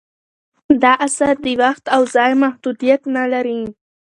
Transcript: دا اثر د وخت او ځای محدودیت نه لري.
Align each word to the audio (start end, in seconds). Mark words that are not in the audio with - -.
دا 0.81 0.93
اثر 1.07 1.33
د 1.45 1.47
وخت 1.61 1.85
او 1.95 2.01
ځای 2.15 2.31
محدودیت 2.43 3.01
نه 3.15 3.23
لري. 3.33 3.61